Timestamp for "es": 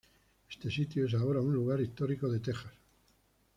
1.05-1.13